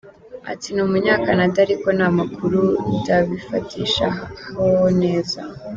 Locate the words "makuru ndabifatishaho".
2.17-4.23